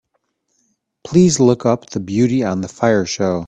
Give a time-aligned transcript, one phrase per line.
[1.03, 3.39] Please look up the Beauty on the Fire show.